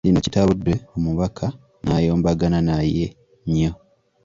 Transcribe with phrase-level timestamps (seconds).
[0.05, 1.45] Kino kitabudde Omubaka
[1.83, 3.05] n'ayombagana naye
[3.57, 3.71] nyo.